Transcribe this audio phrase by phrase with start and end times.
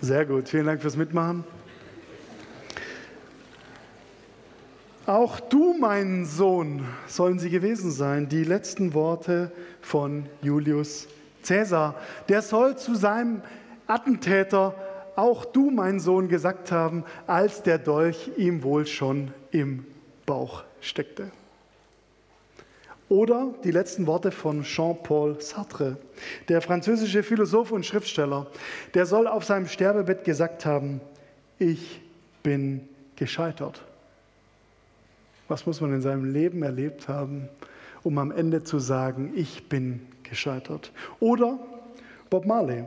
[0.00, 1.42] Sehr gut, vielen Dank fürs Mitmachen.
[5.06, 9.50] Auch du, mein Sohn, sollen sie gewesen sein, die letzten Worte
[9.80, 11.08] von Julius
[11.42, 11.96] Caesar.
[12.28, 13.42] Der soll zu seinem
[13.88, 14.76] Attentäter,
[15.16, 19.84] auch du, mein Sohn, gesagt haben, als der Dolch ihm wohl schon im
[20.26, 21.32] Bauch steckte.
[23.08, 25.96] Oder die letzten Worte von Jean-Paul Sartre,
[26.48, 28.46] der französische Philosoph und Schriftsteller,
[28.92, 31.00] der soll auf seinem Sterbebett gesagt haben,
[31.58, 32.02] ich
[32.42, 32.86] bin
[33.16, 33.82] gescheitert.
[35.48, 37.48] Was muss man in seinem Leben erlebt haben,
[38.02, 40.92] um am Ende zu sagen, ich bin gescheitert?
[41.18, 41.58] Oder
[42.28, 42.84] Bob Marley,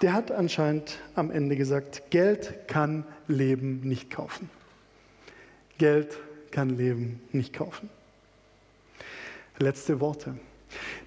[0.00, 4.48] der hat anscheinend am Ende gesagt, Geld kann Leben nicht kaufen.
[5.76, 6.16] Geld
[6.50, 7.90] kann Leben nicht kaufen
[9.60, 10.34] letzte Worte.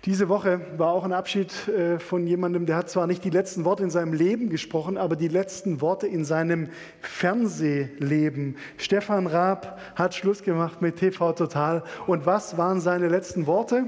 [0.05, 3.63] Diese Woche war auch ein Abschied äh, von jemandem, der hat zwar nicht die letzten
[3.63, 6.69] Worte in seinem Leben gesprochen, aber die letzten Worte in seinem
[7.01, 8.57] Fernsehleben.
[8.77, 11.83] Stefan Raab hat Schluss gemacht mit TV Total.
[12.07, 13.85] Und was waren seine letzten Worte?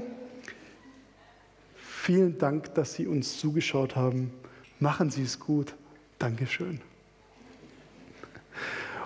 [1.76, 4.30] Vielen Dank, dass Sie uns zugeschaut haben.
[4.78, 5.74] Machen Sie es gut.
[6.18, 6.80] Dankeschön.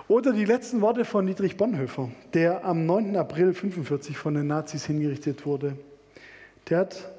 [0.09, 3.15] Oder die letzten Worte von Dietrich Bonhoeffer, der am 9.
[3.15, 5.77] April 1945 von den Nazis hingerichtet wurde.
[6.67, 7.11] Der hat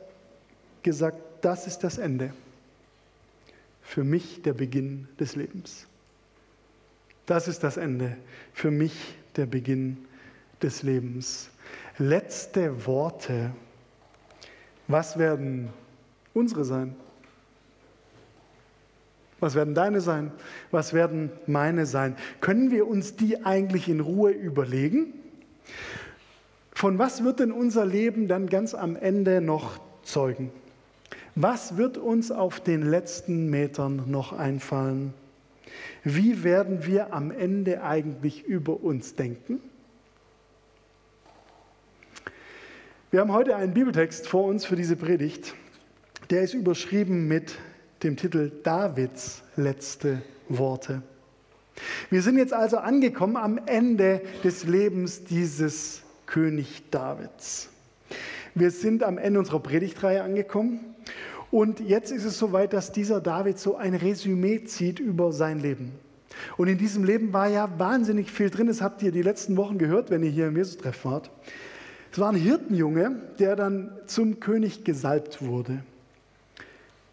[0.83, 2.35] gesagt, das ist das Ende.
[3.81, 5.87] Für mich der Beginn des Lebens.
[7.27, 8.17] Das ist das Ende.
[8.53, 9.97] Für mich der Beginn
[10.61, 11.51] des Lebens.
[11.97, 13.53] Letzte Worte.
[14.89, 15.69] Was werden
[16.35, 16.97] unsere sein?
[19.41, 20.31] Was werden deine sein?
[20.71, 22.17] Was werden meine sein?
[22.41, 25.15] Können wir uns die eigentlich in Ruhe überlegen?
[26.73, 30.51] Von was wird denn unser Leben dann ganz am Ende noch zeugen?
[31.35, 35.15] Was wird uns auf den letzten Metern noch einfallen?
[36.05, 39.61] Wie werden wir am Ende eigentlich über uns denken?
[43.11, 45.55] Wir haben heute einen Bibeltext vor uns für diese Predigt.
[46.31, 47.59] Der ist überschrieben mit
[48.03, 51.03] dem Titel Davids letzte Worte.
[52.11, 57.69] Wir sind jetzt also angekommen am Ende des Lebens dieses König Davids.
[58.55, 60.81] Wir sind am Ende unserer Predigtreihe angekommen
[61.51, 65.93] und jetzt ist es soweit, dass dieser David so ein Resümee zieht über sein Leben.
[66.57, 68.69] Und in diesem Leben war ja wahnsinnig viel drin.
[68.69, 71.31] Das habt ihr die letzten Wochen gehört, wenn ihr hier im Jesus-Treff wart.
[72.13, 75.85] Es war ein Hirtenjunge, der dann zum König gesalbt wurde.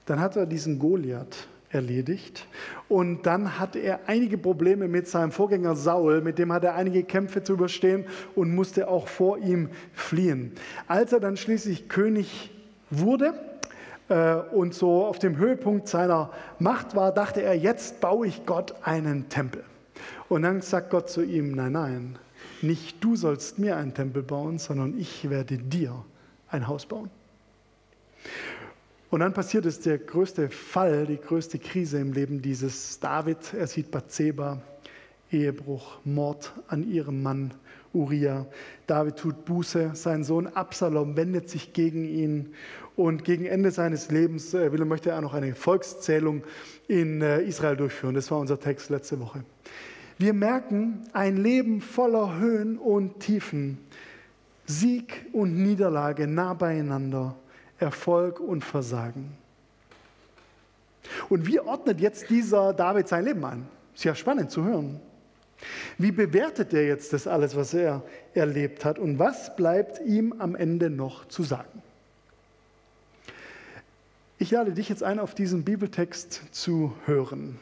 [0.08, 2.48] Dann hat er diesen Goliath erledigt
[2.90, 7.04] und dann hat er einige Probleme mit seinem Vorgänger Saul, mit dem hat er einige
[7.04, 10.54] Kämpfe zu überstehen und musste auch vor ihm fliehen.
[10.88, 12.52] Als er dann schließlich König
[12.90, 13.34] wurde,
[14.10, 18.76] äh, und so auf dem Höhepunkt seiner Macht war, dachte er, jetzt baue ich Gott
[18.84, 19.64] einen Tempel.
[20.30, 22.20] Und dann sagt Gott zu ihm, nein, nein,
[22.62, 25.94] nicht du sollst mir einen Tempel bauen, sondern ich werde dir
[26.50, 27.10] ein Haus bauen.
[29.10, 33.54] Und dann passiert es der größte Fall, die größte Krise im Leben dieses David.
[33.54, 34.62] Er sieht Bathseba,
[35.32, 37.54] Ehebruch, Mord an ihrem Mann
[37.94, 38.46] Uriah.
[38.86, 42.54] David tut Buße, sein Sohn Absalom wendet sich gegen ihn
[42.98, 46.44] und gegen Ende seines Lebens äh, will, möchte er noch eine Volkszählung
[46.88, 48.16] in äh, Israel durchführen.
[48.16, 49.44] Das war unser Text letzte Woche.
[50.18, 53.78] Wir merken ein Leben voller Höhen und Tiefen,
[54.66, 57.36] Sieg und Niederlage nah beieinander.
[57.80, 59.36] Erfolg und Versagen.
[61.30, 63.68] Und wie ordnet jetzt dieser David sein Leben ein?
[63.96, 65.00] Ist ja spannend zu hören.
[65.98, 69.00] Wie bewertet er jetzt das alles, was er erlebt hat?
[69.00, 71.82] Und was bleibt ihm am Ende noch zu sagen?
[74.38, 77.58] Ich lade dich jetzt ein, auf diesen Bibeltext zu hören.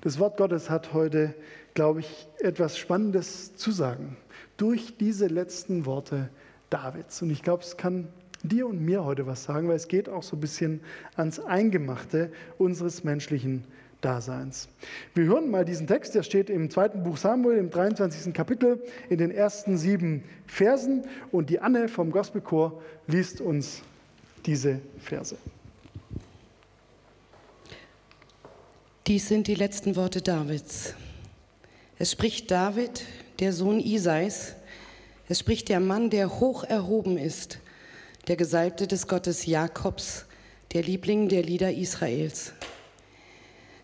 [0.00, 1.32] Das Wort Gottes hat heute,
[1.74, 4.16] glaube ich, etwas Spannendes zu sagen.
[4.56, 6.28] Durch diese letzten Worte
[6.70, 7.22] Davids.
[7.22, 8.08] Und ich glaube, es kann
[8.42, 10.80] dir und mir heute was sagen, weil es geht auch so ein bisschen
[11.16, 13.64] ans Eingemachte unseres menschlichen
[14.00, 14.68] Daseins.
[15.14, 18.34] Wir hören mal diesen Text, der steht im zweiten Buch Samuel, im 23.
[18.34, 21.04] Kapitel, in den ersten sieben Versen.
[21.30, 23.82] Und die Anne vom Gospelchor liest uns
[24.44, 25.36] diese Verse.
[29.06, 30.94] Dies sind die letzten Worte Davids.
[31.98, 33.04] Es spricht David,
[33.38, 34.56] der Sohn Isais.
[35.28, 37.60] Es spricht der Mann, der hoch erhoben ist
[38.28, 40.26] der Gesalbte des Gottes Jakobs,
[40.72, 42.52] der Liebling der Lieder Israels.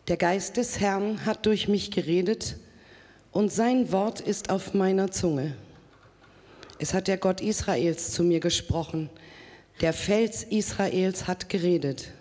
[0.07, 2.57] Der Geist des Herrn hat durch mich geredet
[3.33, 5.55] und sein Wort ist auf meiner Zunge.
[6.79, 9.11] Es hat der Gott Israels zu mir gesprochen,
[9.81, 12.13] der Fels Israels hat geredet.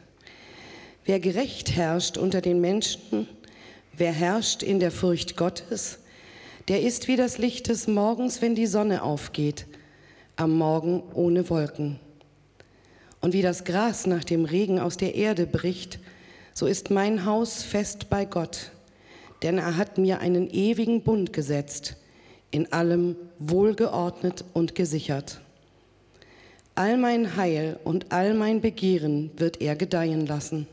[1.06, 3.28] Wer gerecht herrscht unter den Menschen,
[3.94, 6.00] wer herrscht in der Furcht Gottes,
[6.68, 9.68] der ist wie das Licht des Morgens, wenn die Sonne aufgeht,
[10.36, 12.00] am Morgen ohne Wolken.
[13.22, 16.00] Und wie das Gras nach dem Regen aus der Erde bricht,
[16.54, 18.72] so ist mein Haus fest bei Gott,
[19.44, 21.98] denn er hat mir einen ewigen Bund gesetzt,
[22.52, 25.42] in allem wohlgeordnet und gesichert.
[26.76, 30.68] All mein Heil und all mein Begehren wird er gedeihen lassen.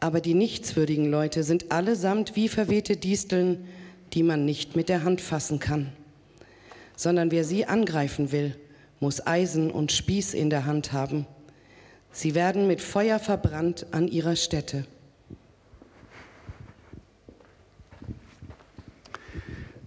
[0.00, 3.66] Aber die nichtswürdigen Leute sind allesamt wie verwehte Disteln,
[4.12, 5.92] die man nicht mit der Hand fassen kann,
[6.96, 8.54] sondern wer sie angreifen will,
[9.00, 11.26] muss Eisen und Spieß in der Hand haben.
[12.10, 14.86] Sie werden mit Feuer verbrannt an ihrer Stätte.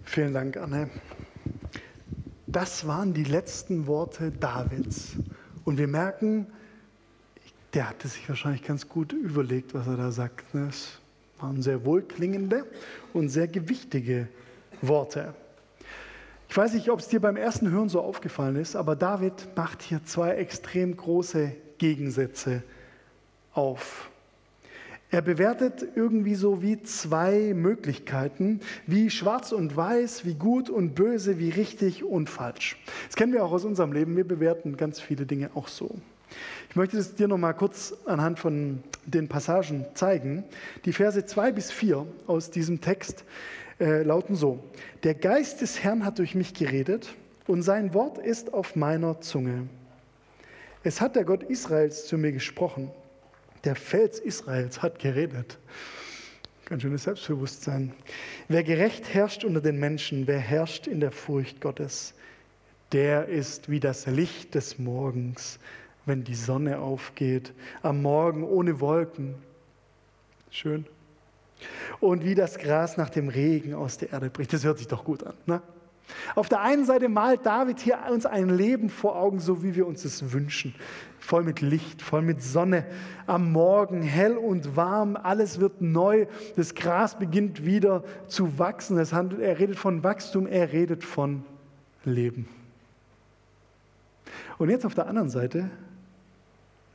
[0.04, 0.90] Vielen Dank, Anne.
[2.46, 5.12] Das waren die letzten Worte Davids.
[5.64, 6.46] Und wir merken,
[7.72, 10.54] der hatte sich wahrscheinlich ganz gut überlegt, was er da sagt.
[10.54, 10.68] Ne?
[10.68, 10.98] Es
[11.38, 12.66] waren sehr wohlklingende
[13.14, 14.28] und sehr gewichtige
[14.82, 15.34] Worte.
[16.52, 19.80] Ich weiß nicht, ob es dir beim ersten Hören so aufgefallen ist, aber David macht
[19.80, 22.62] hier zwei extrem große Gegensätze
[23.54, 24.10] auf.
[25.10, 31.38] Er bewertet irgendwie so wie zwei Möglichkeiten, wie schwarz und weiß, wie gut und böse,
[31.38, 32.76] wie richtig und falsch.
[33.06, 34.14] Das kennen wir auch aus unserem Leben.
[34.14, 35.88] Wir bewerten ganz viele Dinge auch so.
[36.68, 40.44] Ich möchte es dir noch mal kurz anhand von den Passagen zeigen.
[40.84, 43.24] Die Verse 2 bis 4 aus diesem Text
[43.82, 44.62] äh, lauten so:
[45.02, 47.14] Der Geist des Herrn hat durch mich geredet
[47.46, 49.68] und sein Wort ist auf meiner Zunge.
[50.84, 52.90] Es hat der Gott Israels zu mir gesprochen.
[53.64, 55.58] Der Fels Israels hat geredet.
[56.64, 57.92] Ganz schönes Selbstbewusstsein.
[58.48, 62.14] Wer gerecht herrscht unter den Menschen, wer herrscht in der Furcht Gottes,
[62.92, 65.58] der ist wie das Licht des Morgens
[66.06, 67.52] wenn die Sonne aufgeht,
[67.82, 69.34] am Morgen ohne Wolken.
[70.50, 70.86] Schön.
[72.00, 74.52] Und wie das Gras nach dem Regen aus der Erde bricht.
[74.52, 75.34] Das hört sich doch gut an.
[75.46, 75.62] Ne?
[76.34, 79.86] Auf der einen Seite malt David hier uns ein Leben vor Augen, so wie wir
[79.86, 80.74] uns es wünschen.
[81.18, 82.84] Voll mit Licht, voll mit Sonne,
[83.26, 86.26] am Morgen hell und warm, alles wird neu,
[86.56, 88.98] das Gras beginnt wieder zu wachsen.
[89.12, 91.44] Handelt, er redet von Wachstum, er redet von
[92.04, 92.48] Leben.
[94.58, 95.70] Und jetzt auf der anderen Seite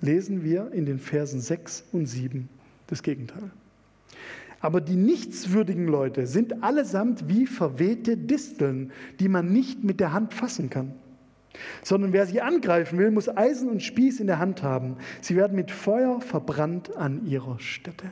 [0.01, 2.49] lesen wir in den Versen 6 und 7
[2.87, 3.51] das Gegenteil.
[4.59, 10.33] Aber die nichtswürdigen Leute sind allesamt wie verwehte Disteln, die man nicht mit der Hand
[10.33, 10.93] fassen kann.
[11.83, 14.97] Sondern wer sie angreifen will, muss Eisen und Spieß in der Hand haben.
[15.21, 18.11] Sie werden mit Feuer verbrannt an ihrer Stätte.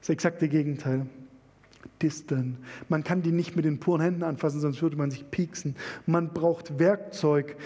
[0.00, 1.06] Das exakte Gegenteil.
[2.00, 2.58] Disteln.
[2.88, 5.76] Man kann die nicht mit den puren Händen anfassen, sonst würde man sich pieksen.
[6.06, 7.56] Man braucht Werkzeug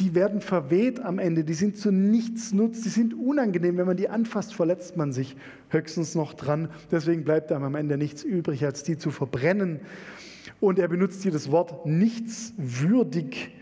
[0.00, 3.76] die werden verweht am Ende, die sind zu nichts nutz, die sind unangenehm.
[3.76, 5.36] Wenn man die anfasst, verletzt man sich
[5.68, 6.70] höchstens noch dran.
[6.90, 9.80] Deswegen bleibt einem am Ende nichts übrig, als die zu verbrennen.
[10.58, 13.54] Und er benutzt hier das Wort nichtswürdig.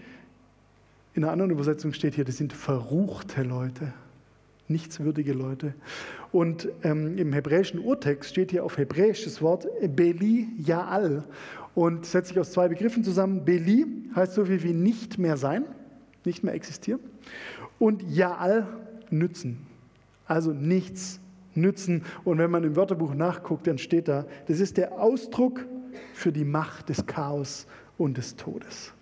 [1.14, 3.92] In einer anderen Übersetzung steht hier, das sind verruchte Leute,
[4.68, 5.74] nichtswürdige Leute.
[6.30, 11.24] Und ähm, im hebräischen Urtext steht hier auf Hebräisch das Wort Beli Jaal
[11.74, 13.44] und setzt sich aus zwei Begriffen zusammen.
[13.44, 15.64] Beli heißt so viel wie nicht mehr sein
[16.28, 17.00] nicht mehr existieren.
[17.78, 18.66] Und Jaal
[19.10, 19.66] nützen,
[20.26, 21.18] also nichts
[21.54, 22.04] nützen.
[22.24, 25.64] Und wenn man im Wörterbuch nachguckt, dann steht da, das ist der Ausdruck
[26.12, 27.66] für die Macht des Chaos
[27.96, 28.92] und des Todes.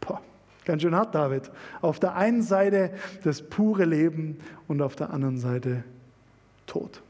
[0.00, 0.22] Boah,
[0.64, 1.50] ganz schön hart, David.
[1.80, 2.92] Auf der einen Seite
[3.24, 5.84] das pure Leben und auf der anderen Seite
[6.66, 7.02] Tod.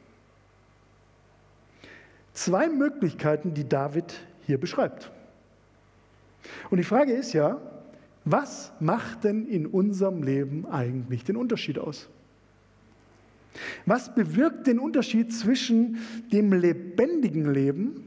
[2.32, 5.10] Zwei Möglichkeiten, die David hier beschreibt.
[6.70, 7.58] Und die Frage ist ja,
[8.24, 12.08] was macht denn in unserem Leben eigentlich den Unterschied aus?
[13.86, 15.98] Was bewirkt den Unterschied zwischen
[16.32, 18.04] dem lebendigen Leben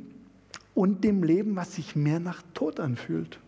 [0.75, 3.39] und dem Leben, was sich mehr nach Tod anfühlt?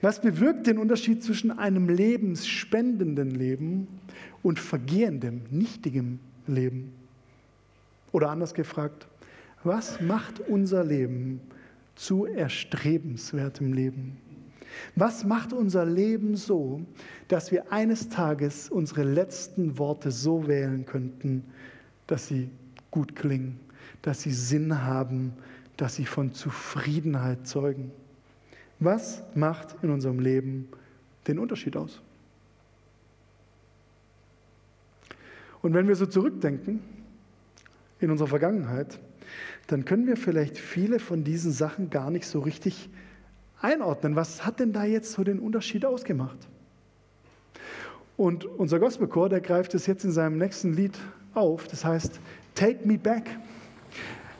[0.00, 3.86] Was bewirkt den Unterschied zwischen einem lebensspendenden Leben
[4.42, 6.92] und vergehendem, nichtigem Leben?
[8.12, 9.06] Oder anders gefragt,
[9.62, 11.40] was macht unser Leben
[11.94, 14.16] zu erstrebenswertem Leben?
[14.96, 16.82] Was macht unser Leben so,
[17.28, 21.44] dass wir eines Tages unsere letzten Worte so wählen könnten,
[22.06, 22.50] dass sie
[22.90, 23.60] gut klingen,
[24.02, 25.32] dass sie Sinn haben,
[25.76, 27.90] dass sie von Zufriedenheit zeugen?
[28.78, 30.68] Was macht in unserem Leben
[31.26, 32.00] den Unterschied aus?
[35.62, 36.80] Und wenn wir so zurückdenken
[38.00, 38.98] in unserer Vergangenheit,
[39.66, 42.88] dann können wir vielleicht viele von diesen Sachen gar nicht so richtig
[43.60, 44.16] einordnen.
[44.16, 46.38] Was hat denn da jetzt so den Unterschied ausgemacht?
[48.16, 50.98] Und unser Gospelchor, der greift es jetzt in seinem nächsten Lied
[51.34, 51.68] auf.
[51.68, 52.20] Das heißt,
[52.54, 53.24] Take me back.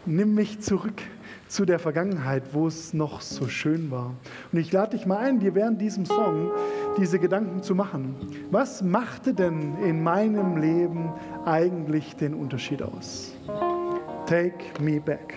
[0.04, 1.00] Nimm mich zurück
[1.48, 4.14] zu der Vergangenheit, wo es noch so schön war.
[4.52, 6.50] Und ich lade dich mal ein, dir während diesem Song
[6.98, 8.14] diese Gedanken zu machen.
[8.50, 11.12] Was machte denn in meinem Leben
[11.44, 13.34] eigentlich den Unterschied aus?
[14.26, 15.36] Take me back.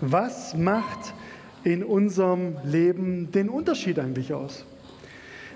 [0.00, 1.14] Was macht
[1.64, 4.64] in unserem Leben den Unterschied eigentlich aus?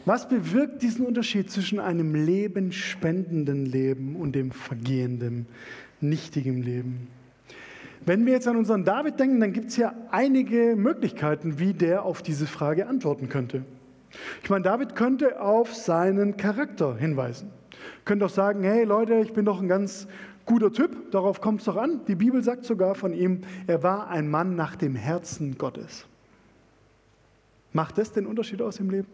[0.05, 5.47] Was bewirkt diesen Unterschied zwischen einem lebenspendenden Leben und dem vergehenden,
[6.01, 7.07] nichtigen Leben?
[8.05, 12.03] Wenn wir jetzt an unseren David denken, dann gibt es ja einige Möglichkeiten, wie der
[12.03, 13.63] auf diese Frage antworten könnte.
[14.43, 17.51] Ich meine, David könnte auf seinen Charakter hinweisen.
[18.05, 20.09] Könnte auch sagen, hey Leute, ich bin doch ein ganz
[20.47, 22.01] guter Typ, darauf kommt es doch an.
[22.07, 26.07] Die Bibel sagt sogar von ihm, er war ein Mann nach dem Herzen Gottes.
[27.73, 29.09] Macht das den Unterschied aus im Leben?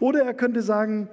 [0.00, 1.08] Oder er könnte sagen,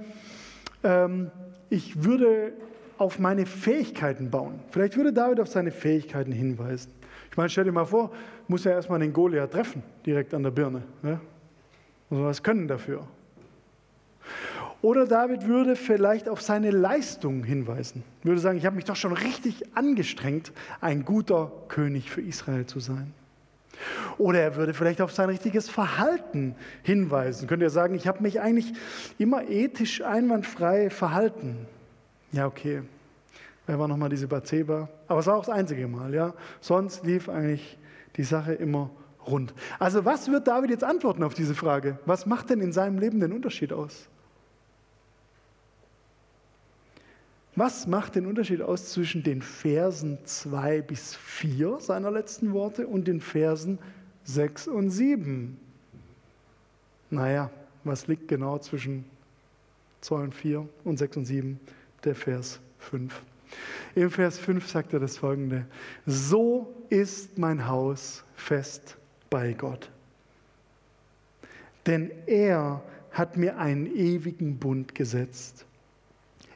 [0.83, 1.31] ähm,
[1.69, 2.53] ich würde
[2.97, 4.59] auf meine Fähigkeiten bauen.
[4.69, 6.91] Vielleicht würde David auf seine Fähigkeiten hinweisen.
[7.29, 8.11] Ich meine, stell dir mal vor,
[8.47, 10.83] muss er erstmal den Goliath treffen, direkt an der Birne.
[11.01, 11.19] Ne?
[12.09, 13.07] Muss was können dafür.
[14.81, 19.13] Oder David würde vielleicht auf seine Leistung hinweisen, würde sagen, ich habe mich doch schon
[19.13, 23.13] richtig angestrengt, ein guter König für Israel zu sein.
[24.17, 27.47] Oder er würde vielleicht auf sein richtiges Verhalten hinweisen.
[27.47, 28.73] Könnte er sagen, ich habe mich eigentlich
[29.17, 31.67] immer ethisch einwandfrei verhalten.
[32.31, 32.81] Ja, okay.
[33.67, 34.89] Wer war nochmal diese Bathseba?
[35.07, 36.33] Aber es war auch das einzige Mal, ja.
[36.59, 37.77] Sonst lief eigentlich
[38.17, 38.89] die Sache immer
[39.27, 39.53] rund.
[39.79, 41.99] Also was wird David jetzt antworten auf diese Frage?
[42.05, 44.09] Was macht denn in seinem Leben den Unterschied aus?
[47.55, 53.07] Was macht den Unterschied aus zwischen den Versen 2 bis 4 seiner letzten Worte und
[53.07, 53.77] den Versen
[54.23, 55.59] 6 und 7?
[57.09, 57.51] Naja,
[57.83, 59.03] was liegt genau zwischen
[59.99, 61.59] 2 und 4 und 6 und 7?
[62.05, 63.21] Der Vers 5.
[63.95, 65.65] Im Vers 5 sagt er das folgende:
[66.05, 68.95] So ist mein Haus fest
[69.29, 69.89] bei Gott.
[71.85, 72.81] Denn er
[73.11, 75.65] hat mir einen ewigen Bund gesetzt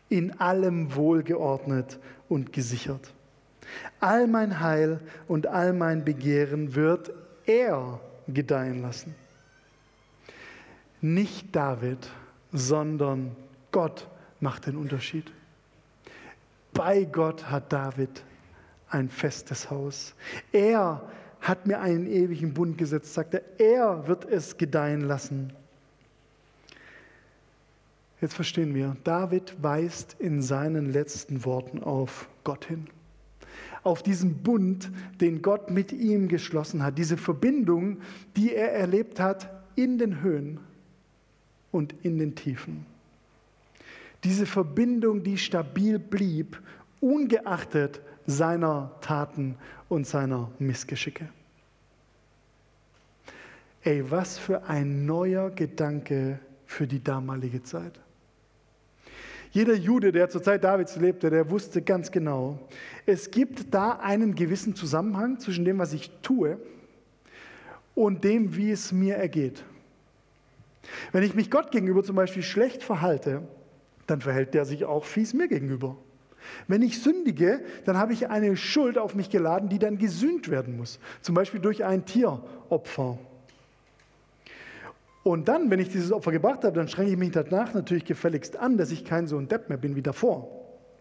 [0.09, 3.13] in allem wohlgeordnet und gesichert.
[3.99, 7.11] All mein Heil und all mein Begehren wird
[7.45, 9.15] er gedeihen lassen.
[11.01, 12.09] Nicht David,
[12.51, 13.35] sondern
[13.71, 14.07] Gott
[14.39, 15.31] macht den Unterschied.
[16.73, 18.23] Bei Gott hat David
[18.89, 20.13] ein festes Haus.
[20.51, 21.01] Er
[21.41, 23.43] hat mir einen ewigen Bund gesetzt, sagt er.
[23.59, 25.53] Er wird es gedeihen lassen.
[28.25, 32.87] Jetzt verstehen wir, David weist in seinen letzten Worten auf Gott hin.
[33.83, 34.89] Auf diesen Bund,
[35.21, 37.99] den Gott mit ihm geschlossen hat, diese Verbindung,
[38.35, 40.59] die er erlebt hat in den Höhen
[41.71, 42.87] und in den Tiefen.
[44.23, 46.59] Diese Verbindung, die stabil blieb,
[47.01, 49.55] ungeachtet seiner Taten
[49.87, 51.29] und seiner Missgeschicke.
[53.83, 57.99] Ey, was für ein neuer Gedanke für die damalige Zeit.
[59.55, 62.59] Jeder Jude, der zur Zeit Davids lebte, der wusste ganz genau,
[63.05, 66.59] es gibt da einen gewissen Zusammenhang zwischen dem, was ich tue
[67.93, 69.63] und dem, wie es mir ergeht.
[71.13, 73.43] Wenn ich mich Gott gegenüber zum Beispiel schlecht verhalte,
[74.07, 75.95] dann verhält der sich auch fies mir gegenüber.
[76.67, 80.75] Wenn ich sündige, dann habe ich eine Schuld auf mich geladen, die dann gesühnt werden
[80.75, 80.99] muss.
[81.21, 83.17] Zum Beispiel durch ein Tieropfer.
[85.25, 88.57] Und dann, wenn ich dieses Opfer gebracht habe, dann strenge ich mich danach natürlich gefälligst
[88.57, 90.51] an, dass ich kein so ein Depp mehr bin wie davor.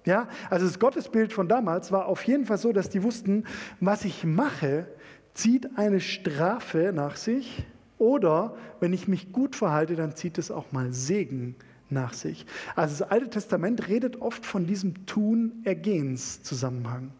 [0.06, 3.44] Ja, also das Gottesbild von damals war auf jeden Fall so, dass die wussten,
[3.80, 4.86] was ich mache,
[5.34, 7.66] zieht eine Strafe nach sich
[7.98, 11.54] oder wenn ich mich gut verhalte, dann zieht es auch mal Segen
[11.90, 12.46] nach sich.
[12.76, 17.10] Also das Alte Testament redet oft von diesem Tun-Ergehens-Zusammenhang.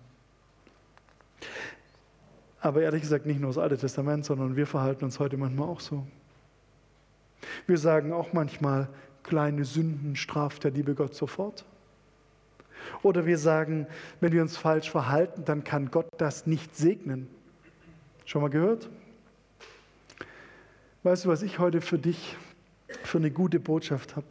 [2.63, 5.81] Aber ehrlich gesagt nicht nur das Alte Testament, sondern wir verhalten uns heute manchmal auch
[5.81, 6.07] so.
[7.67, 8.89] Wir sagen auch manchmal,
[9.23, 11.65] kleine Sünden straft der liebe Gott sofort.
[13.03, 13.87] Oder wir sagen,
[14.21, 17.29] wenn wir uns falsch verhalten, dann kann Gott das nicht segnen.
[18.25, 18.89] Schon mal gehört?
[21.03, 22.37] Weißt du, was ich heute für dich
[23.03, 24.29] für eine gute Botschaft habe?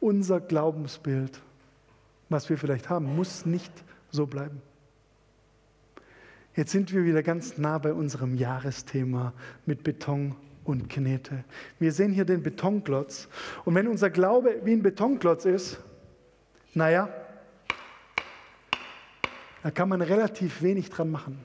[0.00, 1.40] Unser Glaubensbild,
[2.28, 3.72] was wir vielleicht haben, muss nicht
[4.10, 4.62] so bleiben.
[6.56, 9.32] Jetzt sind wir wieder ganz nah bei unserem Jahresthema
[9.66, 11.44] mit Beton und Knete.
[11.78, 13.28] Wir sehen hier den Betonklotz.
[13.64, 15.80] Und wenn unser Glaube wie ein Betonklotz ist,
[16.74, 17.08] naja,
[19.62, 21.38] da kann man relativ wenig dran machen.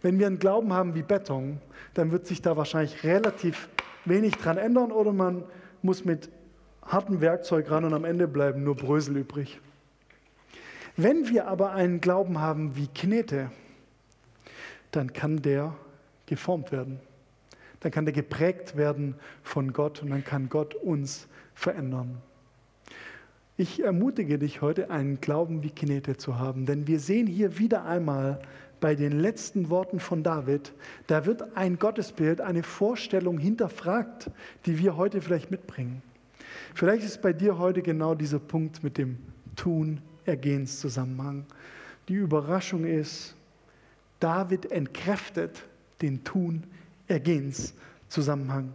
[0.00, 1.60] Wenn wir einen Glauben haben wie Beton,
[1.94, 3.68] dann wird sich da wahrscheinlich relativ
[4.04, 5.44] wenig dran ändern oder man
[5.82, 6.30] muss mit
[6.84, 9.60] hartem Werkzeug ran und am Ende bleiben nur Brösel übrig.
[10.96, 13.50] Wenn wir aber einen Glauben haben wie Knete,
[14.90, 15.74] dann kann der
[16.26, 17.00] geformt werden.
[17.82, 22.18] Dann kann der geprägt werden von Gott und dann kann Gott uns verändern.
[23.56, 27.84] Ich ermutige dich heute, einen Glauben wie Knete zu haben, denn wir sehen hier wieder
[27.84, 28.40] einmal
[28.80, 30.72] bei den letzten Worten von David,
[31.06, 34.30] da wird ein Gottesbild, eine Vorstellung hinterfragt,
[34.66, 36.02] die wir heute vielleicht mitbringen.
[36.74, 39.18] Vielleicht ist bei dir heute genau dieser Punkt mit dem
[39.54, 41.46] Tun, Ergehenszusammenhang.
[42.08, 43.36] Die Überraschung ist,
[44.18, 45.62] David entkräftet
[46.00, 46.64] den Tun,
[47.12, 48.72] Ergehenszusammenhang.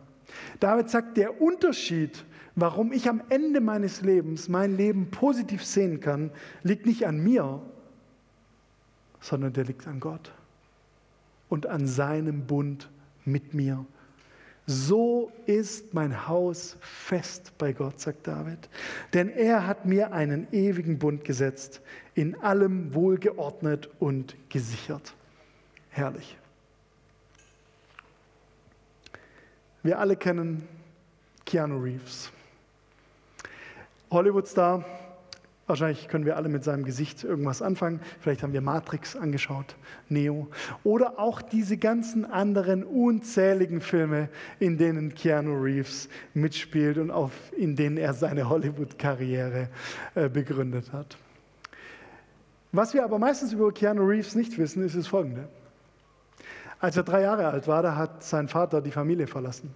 [0.60, 2.24] David sagt, der Unterschied,
[2.56, 6.32] warum ich am Ende meines Lebens mein Leben positiv sehen kann,
[6.63, 7.62] liegt nicht an mir,
[9.20, 10.32] sondern der liegt an Gott
[11.50, 12.89] und an seinem Bund
[13.25, 13.86] mit mir.
[14.70, 18.70] So ist mein Haus fest bei Gott, sagt David.
[19.13, 21.82] Denn er hat mir einen ewigen Bund gesetzt,
[22.15, 25.13] in allem wohlgeordnet und gesichert.
[25.89, 26.38] Herrlich.
[29.88, 30.67] Wir alle kennen
[31.46, 32.29] Keanu Reeves.
[34.12, 34.84] Hollywood-Star,
[35.65, 38.01] Wahrscheinlich können wir alle mit seinem Gesicht irgendwas anfangen.
[38.20, 39.77] Vielleicht haben wir Matrix angeschaut,
[40.10, 40.50] Neo.
[40.84, 44.27] Oder auch diese ganzen anderen unzähligen Filme,
[44.60, 49.70] in denen Keanu Reeves mitspielt und auf, in denen er seine Hollywood-Karriere
[50.15, 51.17] äh, begründet hat.
[52.74, 55.48] Was wir aber meistens über Keanu Reeves nicht wissen, ist das Folgende.
[56.79, 59.74] Als er drei Jahre alt war, da hat sein Vater die Familie verlassen.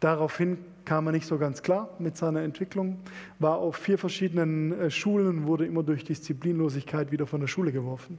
[0.00, 2.98] Daraufhin kam er nicht so ganz klar mit seiner Entwicklung,
[3.38, 8.18] war auf vier verschiedenen äh, Schulen wurde immer durch Disziplinlosigkeit wieder von der Schule geworfen.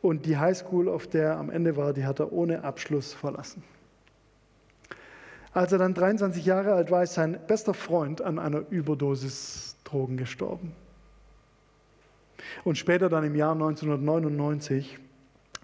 [0.00, 3.62] Und die Highschool, auf der er am Ende war, die hat er ohne Abschluss verlassen.
[5.52, 10.16] Als er dann 23 Jahre alt war, ist sein bester Freund an einer Überdosis Drogen
[10.16, 10.72] gestorben.
[12.62, 14.98] Und später dann im Jahr 1999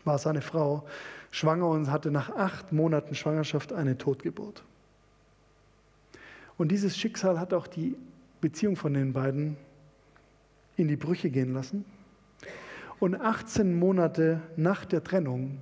[0.07, 0.85] war seine Frau
[1.31, 4.65] schwanger und hatte nach acht Monaten Schwangerschaft eine Totgeburt.
[6.57, 7.97] Und dieses Schicksal hat auch die
[8.41, 9.57] Beziehung von den beiden
[10.77, 11.85] in die Brüche gehen lassen.
[12.99, 15.61] Und 18 Monate nach der Trennung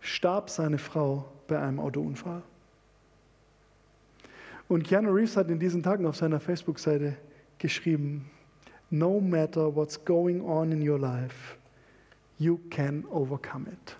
[0.00, 2.42] starb seine Frau bei einem Autounfall.
[4.68, 7.16] Und Keanu Reeves hat in diesen Tagen auf seiner Facebook-Seite
[7.58, 8.30] geschrieben,
[8.90, 11.56] No matter what's going on in your life,
[12.38, 13.96] you can overcome it.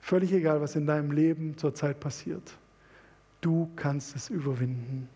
[0.00, 2.56] Völlig egal, was in deinem Leben zurzeit passiert.
[3.40, 5.08] Du kannst es überwinden.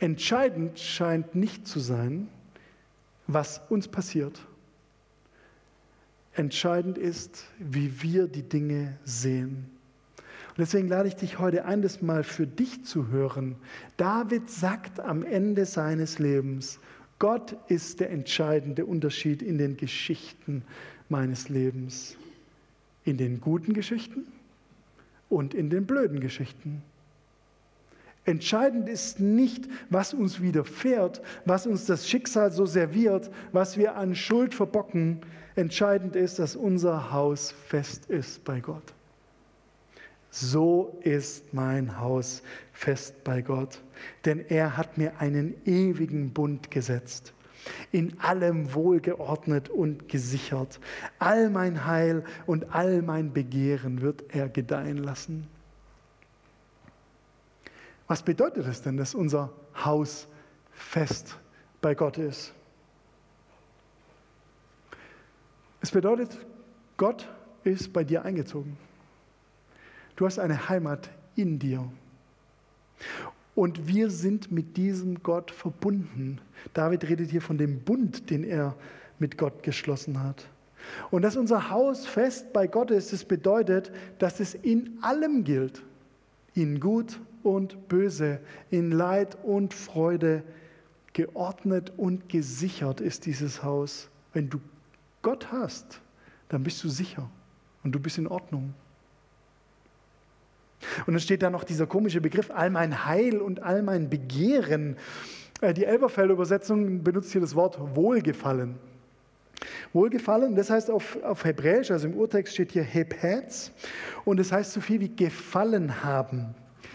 [0.00, 2.28] Entscheidend scheint nicht zu sein,
[3.28, 4.40] was uns passiert.
[6.34, 9.70] Entscheidend ist, wie wir die Dinge sehen.
[10.48, 13.56] Und deswegen lade ich dich heute ein, das mal für dich zu hören.
[13.96, 16.80] David sagt am Ende seines Lebens,
[17.22, 20.64] Gott ist der entscheidende Unterschied in den Geschichten
[21.08, 22.16] meines Lebens.
[23.04, 24.26] In den guten Geschichten
[25.28, 26.82] und in den blöden Geschichten.
[28.24, 34.16] Entscheidend ist nicht, was uns widerfährt, was uns das Schicksal so serviert, was wir an
[34.16, 35.20] Schuld verbocken.
[35.54, 38.94] Entscheidend ist, dass unser Haus fest ist bei Gott.
[40.34, 42.42] So ist mein Haus
[42.72, 43.82] fest bei Gott,
[44.24, 47.34] denn er hat mir einen ewigen Bund gesetzt
[47.92, 50.80] in allem wohlgeordnet und gesichert.
[51.18, 55.46] All mein Heil und all mein Begehren wird er gedeihen lassen.
[58.08, 59.52] Was bedeutet es denn, dass unser
[59.84, 60.26] Haus
[60.72, 61.38] fest
[61.82, 62.54] bei Gott ist?
[65.82, 66.38] Es bedeutet,
[66.96, 67.28] Gott
[67.64, 68.78] ist bei dir eingezogen.
[70.22, 71.84] Du hast eine Heimat in dir.
[73.56, 76.40] Und wir sind mit diesem Gott verbunden.
[76.74, 78.76] David redet hier von dem Bund, den er
[79.18, 80.46] mit Gott geschlossen hat.
[81.10, 85.82] Und dass unser Haus fest bei Gott ist, das bedeutet, dass es in allem gilt.
[86.54, 88.38] In Gut und Böse,
[88.70, 90.44] in Leid und Freude,
[91.14, 94.08] geordnet und gesichert ist dieses Haus.
[94.32, 94.60] Wenn du
[95.20, 96.00] Gott hast,
[96.48, 97.28] dann bist du sicher
[97.82, 98.72] und du bist in Ordnung.
[101.06, 104.96] Und dann steht da noch dieser komische Begriff, all mein Heil und all mein Begehren.
[105.60, 108.76] Äh, die Elberfelder Übersetzung benutzt hier das Wort Wohlgefallen.
[109.92, 113.70] Wohlgefallen, das heißt auf, auf Hebräisch, also im Urtext steht hier Hebhetz
[114.24, 116.54] und das heißt so viel wie gefallen haben.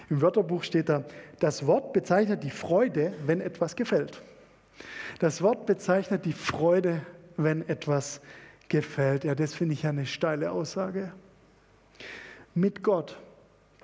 [0.09, 1.03] Im Wörterbuch steht da,
[1.39, 4.21] das Wort bezeichnet die Freude, wenn etwas gefällt.
[5.19, 7.01] Das Wort bezeichnet die Freude,
[7.37, 8.21] wenn etwas
[8.69, 9.23] gefällt.
[9.23, 11.11] Ja, das finde ich ja eine steile Aussage.
[12.53, 13.17] Mit Gott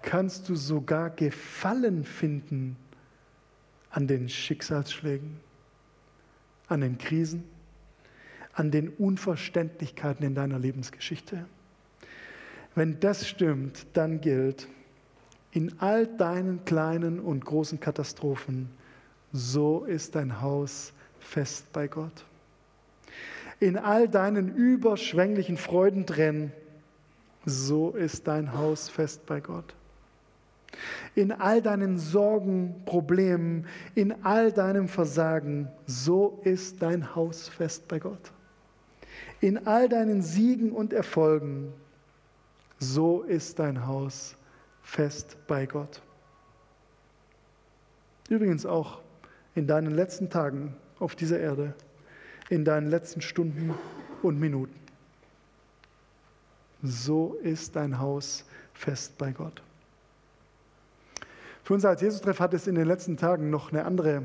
[0.04, 2.76] kannst du sogar Gefallen finden
[3.90, 5.40] an den Schicksalsschlägen,
[6.68, 7.44] an den Krisen,
[8.54, 11.46] an den Unverständlichkeiten in deiner Lebensgeschichte.
[12.76, 14.68] Wenn das stimmt, dann gilt,
[15.52, 18.70] in all deinen kleinen und großen Katastrophen,
[19.32, 22.26] so ist dein Haus fest bei Gott.
[23.60, 26.52] In all deinen überschwänglichen Freudentränen,
[27.46, 29.76] so ist dein Haus fest bei Gott.
[31.16, 38.00] In all deinen Sorgen, Problemen, in all deinem Versagen, so ist dein Haus fest bei
[38.00, 38.32] Gott.
[39.42, 41.74] In all deinen Siegen und Erfolgen,
[42.80, 44.36] so ist dein Haus
[44.82, 46.02] fest bei Gott.
[48.30, 49.02] Übrigens auch
[49.56, 51.74] in deinen letzten Tagen auf dieser Erde,
[52.50, 53.74] in deinen letzten Stunden
[54.22, 54.80] und Minuten.
[56.82, 59.62] So ist dein Haus fest bei Gott.
[61.64, 64.24] Für uns als Jesus-Treff hat es in den letzten Tagen noch eine andere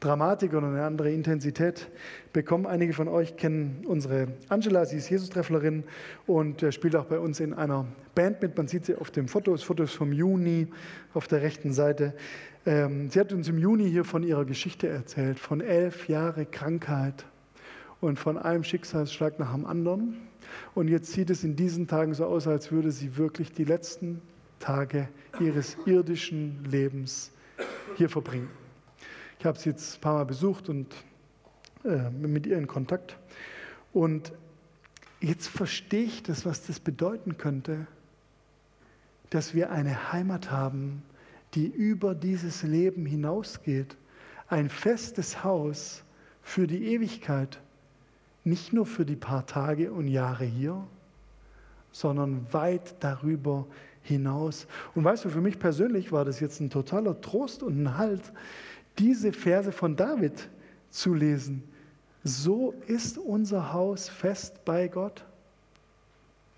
[0.00, 1.90] Dramatik und eine andere Intensität
[2.32, 2.64] bekommen.
[2.64, 5.84] Einige von euch kennen unsere Angela, sie ist Jesus-Trefflerin
[6.26, 8.56] und äh, spielt auch bei uns in einer Band mit.
[8.56, 10.68] Man sieht sie auf dem Foto, das Foto ist vom Juni
[11.12, 12.14] auf der rechten Seite.
[12.64, 17.26] Ähm, sie hat uns im Juni hier von ihrer Geschichte erzählt, von elf Jahren Krankheit
[18.00, 20.16] und von einem Schicksalsschlag nach dem anderen.
[20.74, 24.22] Und jetzt sieht es in diesen Tagen so aus, als würde sie wirklich die letzten
[24.58, 25.08] Tage
[25.40, 27.30] ihres irdischen Lebens
[27.96, 28.50] hier verbringen.
[29.38, 30.94] Ich habe sie jetzt ein paar Mal besucht und
[31.84, 33.16] äh, mit ihr in Kontakt.
[33.92, 34.32] Und
[35.20, 37.86] jetzt verstehe ich das, was das bedeuten könnte,
[39.30, 41.02] dass wir eine Heimat haben,
[41.54, 43.96] die über dieses Leben hinausgeht.
[44.48, 46.04] Ein festes Haus
[46.42, 47.60] für die Ewigkeit.
[48.44, 50.86] Nicht nur für die paar Tage und Jahre hier,
[51.90, 53.66] sondern weit darüber
[54.06, 54.66] hinaus.
[54.94, 58.32] Und weißt du, für mich persönlich war das jetzt ein totaler Trost und ein Halt,
[58.98, 60.48] diese Verse von David
[60.90, 61.62] zu lesen.
[62.24, 65.24] So ist unser Haus fest bei Gott,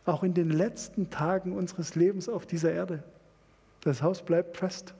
[0.05, 3.03] auch in den letzten Tagen unseres Lebens auf dieser Erde.
[3.83, 4.95] Das Haus bleibt fest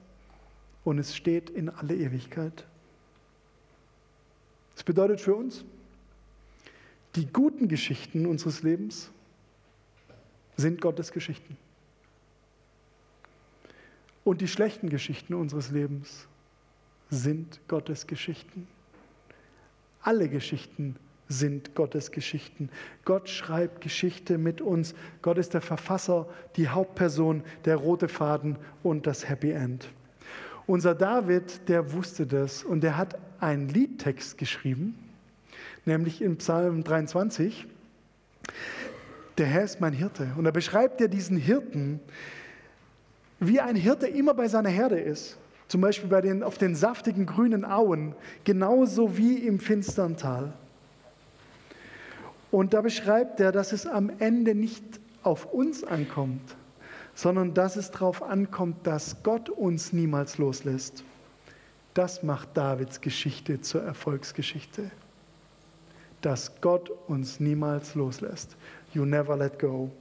[0.83, 2.65] und es steht in alle Ewigkeit.
[4.75, 5.65] Das bedeutet für uns,
[7.15, 9.09] die guten Geschichten unseres Lebens
[10.55, 11.57] sind Gottes Geschichten.
[14.23, 16.27] Und die schlechten Geschichten unseres Lebens
[17.09, 18.67] sind Gottes Geschichten.
[20.01, 20.95] Alle Geschichten
[21.27, 22.69] sind Gottes Geschichten.
[23.05, 24.95] Gott schreibt Geschichte mit uns.
[25.21, 29.89] Gott ist der Verfasser, die Hauptperson, der rote Faden und das Happy End.
[30.65, 34.95] Unser David, der wusste das und der hat einen Liedtext geschrieben,
[35.85, 37.65] nämlich in Psalm 23.
[39.37, 40.31] Der Herr ist mein Hirte.
[40.37, 41.99] Und da beschreibt er diesen Hirten,
[43.39, 45.37] wie ein Hirte immer bei seiner Herde ist.
[45.67, 50.53] Zum Beispiel bei den, auf den saftigen grünen Auen, genauso wie im finstern Tal.
[52.51, 54.83] Und da beschreibt er, dass es am Ende nicht
[55.21, 56.55] auf uns ankommt,
[57.13, 61.03] sondern dass es darauf ankommt, dass Gott uns niemals loslässt.
[61.93, 64.89] Das macht Davids Geschichte zur Erfolgsgeschichte.
[66.21, 68.55] Dass Gott uns niemals loslässt.
[68.93, 69.91] You never let go.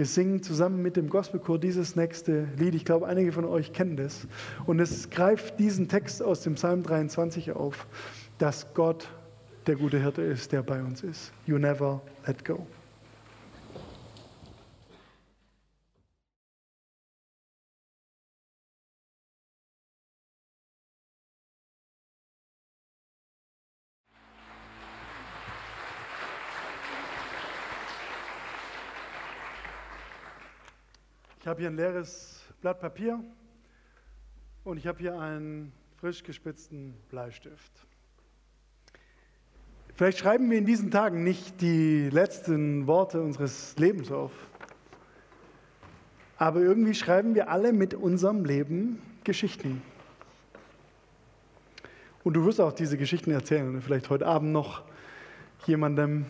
[0.00, 2.74] Wir singen zusammen mit dem Gospelchor dieses nächste Lied.
[2.74, 4.26] Ich glaube, einige von euch kennen das.
[4.64, 7.86] Und es greift diesen Text aus dem Psalm 23 auf,
[8.38, 9.10] dass Gott
[9.66, 11.34] der gute Hirte ist, der bei uns ist.
[11.44, 12.66] You never let go.
[31.50, 33.18] Habe hier ein leeres Blatt Papier
[34.62, 37.72] und ich habe hier einen frisch gespitzten Bleistift.
[39.96, 44.30] Vielleicht schreiben wir in diesen Tagen nicht die letzten Worte unseres Lebens auf,
[46.36, 49.82] aber irgendwie schreiben wir alle mit unserem Leben Geschichten.
[52.22, 54.84] Und du wirst auch diese Geschichten erzählen, vielleicht heute Abend noch
[55.66, 56.26] jemandem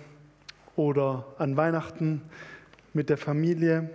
[0.77, 2.23] oder an Weihnachten
[2.95, 3.91] mit der Familie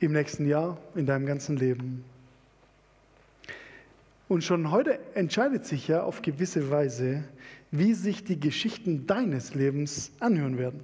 [0.00, 2.04] im nächsten Jahr, in deinem ganzen Leben.
[4.28, 7.24] Und schon heute entscheidet sich ja auf gewisse Weise,
[7.70, 10.80] wie sich die Geschichten deines Lebens anhören werden.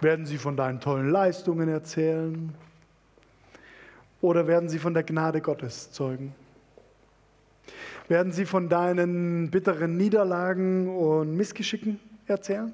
[0.00, 2.54] Werden sie von deinen tollen Leistungen erzählen
[4.20, 6.34] oder werden sie von der Gnade Gottes zeugen?
[8.08, 12.72] Werden sie von deinen bitteren Niederlagen und Missgeschicken erzählen?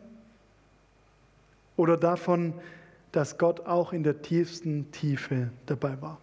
[1.77, 2.55] Oder davon,
[3.13, 6.19] dass Gott auch in der tiefsten Tiefe dabei war?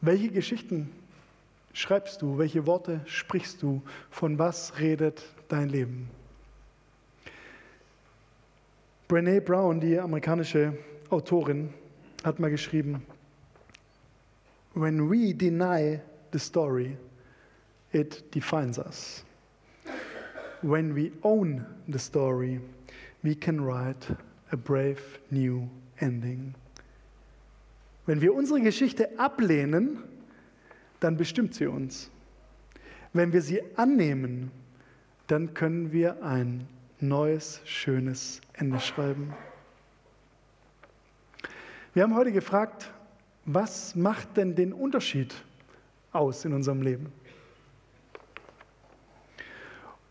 [0.00, 0.92] Welche Geschichten
[1.72, 2.38] schreibst du?
[2.38, 3.82] Welche Worte sprichst du?
[4.10, 6.08] Von was redet dein Leben?
[9.08, 10.76] Brene Brown, die amerikanische
[11.10, 11.72] Autorin,
[12.24, 13.06] hat mal geschrieben,
[14.74, 16.00] When we deny
[16.32, 16.96] the story,
[17.92, 19.22] it defines us.
[20.62, 22.60] When we own the story,
[23.22, 24.16] we can write
[24.52, 26.54] a brave new ending.
[28.06, 30.02] Wenn wir unsere Geschichte ablehnen,
[31.00, 32.10] dann bestimmt sie uns.
[33.12, 34.50] Wenn wir sie annehmen,
[35.26, 36.66] dann können wir ein
[37.00, 39.34] neues, schönes Ende schreiben.
[41.94, 42.90] Wir haben heute gefragt,
[43.44, 45.34] was macht denn den Unterschied
[46.12, 47.12] aus in unserem Leben?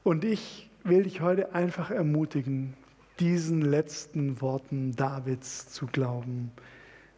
[0.03, 2.73] Und ich will dich heute einfach ermutigen,
[3.21, 6.51] diesen letzten Worten Davids zu glauben.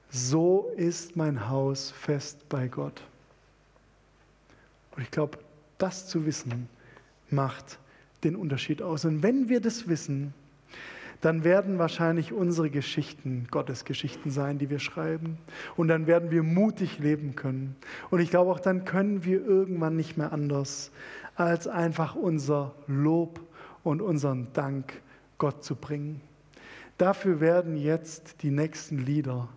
[0.09, 3.01] So ist mein Haus fest bei Gott.
[4.95, 5.39] Und ich glaube,
[5.77, 6.67] das zu wissen,
[7.29, 7.79] macht
[8.25, 9.05] den Unterschied aus.
[9.05, 10.33] Und wenn wir das wissen,
[11.21, 15.37] dann werden wahrscheinlich unsere Geschichten Gottes Geschichten sein, die wir schreiben.
[15.77, 17.77] Und dann werden wir mutig leben können.
[18.11, 20.91] Und ich glaube auch, dann können wir irgendwann nicht mehr anders,
[21.35, 23.39] als einfach unser Lob
[23.83, 25.01] und unseren Dank
[25.37, 26.21] Gott zu bringen.
[26.97, 29.49] Dafür werden jetzt die nächsten Lieder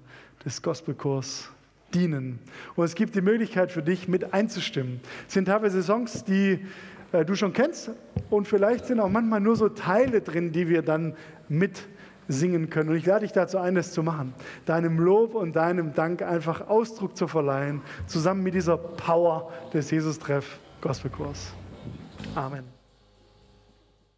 [0.45, 1.51] des Gospelchors
[1.95, 2.39] dienen.
[2.75, 5.01] Und es gibt die Möglichkeit für dich, mit einzustimmen.
[5.27, 6.65] Es sind teilweise Songs, die
[7.12, 7.91] äh, du schon kennst
[8.31, 11.15] und vielleicht sind auch manchmal nur so Teile drin, die wir dann
[11.49, 12.91] mitsingen können.
[12.91, 14.35] Und ich lade dich dazu ein, das zu machen.
[14.65, 20.59] Deinem Lob und deinem Dank einfach Ausdruck zu verleihen, zusammen mit dieser Power des Jesus-Treff
[20.81, 21.53] Gospelkurs.
[22.35, 22.76] Amen.